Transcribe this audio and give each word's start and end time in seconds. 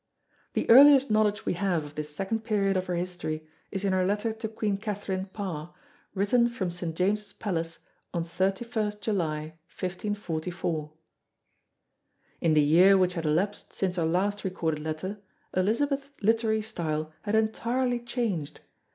The 0.53 0.67
earliest 0.67 1.11
knowledge 1.11 1.45
we 1.45 1.53
have 1.53 1.83
of 1.85 1.93
this 1.93 2.09
second 2.09 2.39
period 2.43 2.75
of 2.75 2.87
her 2.87 2.95
history 2.95 3.45
is 3.69 3.85
in 3.85 3.93
her 3.93 4.03
letter 4.03 4.33
to 4.33 4.47
Queen 4.49 4.77
Catherine 4.79 5.27
(Parr) 5.27 5.75
written 6.15 6.49
from 6.49 6.71
St. 6.71 6.95
James' 6.95 7.31
Palace 7.33 7.77
on 8.11 8.23
31 8.23 8.93
July, 8.99 9.41
1544. 9.77 10.91
In 12.41 12.55
the 12.55 12.61
year 12.61 12.97
which 12.97 13.13
had 13.13 13.27
elapsed 13.27 13.75
since 13.75 13.97
her 13.97 14.05
last 14.07 14.43
recorded 14.43 14.79
letter 14.79 15.19
Elizabeth's 15.53 16.09
literary 16.23 16.63
style 16.63 17.13
had 17.21 17.35
entirely 17.35 17.99
changed. 17.99 18.61